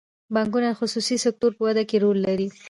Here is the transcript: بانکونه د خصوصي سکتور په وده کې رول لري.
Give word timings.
بانکونه 0.33 0.67
د 0.71 0.75
خصوصي 0.79 1.15
سکتور 1.25 1.51
په 1.57 1.61
وده 1.67 1.83
کې 1.89 1.97
رول 2.03 2.17
لري. 2.27 2.47